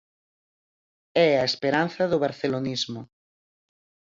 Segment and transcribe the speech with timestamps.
[1.27, 3.01] É a esperanza do barcelonismo.